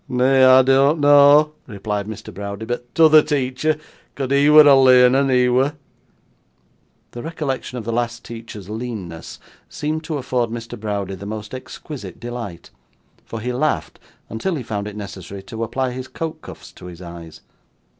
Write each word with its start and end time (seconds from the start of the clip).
'Na; 0.09 0.57
I 0.57 0.61
dean't 0.63 0.99
know,' 0.99 1.51
replied 1.67 2.07
Mr. 2.07 2.33
Browdie, 2.33 2.65
'but 2.65 2.91
t'oother 2.95 3.21
teacher, 3.21 3.77
'cod 4.15 4.31
he 4.31 4.49
wur 4.49 4.67
a 4.67 4.75
learn 4.75 5.13
'un, 5.13 5.29
he 5.29 5.47
wur.' 5.47 5.73
The 7.11 7.21
recollection 7.21 7.77
of 7.77 7.83
the 7.85 7.93
last 7.93 8.25
teacher's 8.25 8.67
leanness 8.67 9.39
seemed 9.69 10.03
to 10.05 10.17
afford 10.17 10.49
Mr. 10.49 10.75
Browdie 10.79 11.13
the 11.13 11.27
most 11.27 11.53
exquisite 11.53 12.19
delight, 12.19 12.71
for 13.25 13.39
he 13.41 13.53
laughed 13.53 13.99
until 14.27 14.55
he 14.55 14.63
found 14.63 14.87
it 14.87 14.95
necessary 14.97 15.43
to 15.43 15.63
apply 15.63 15.91
his 15.91 16.07
coat 16.07 16.41
cuffs 16.41 16.71
to 16.71 16.87
his 16.87 17.03
eyes. 17.03 17.41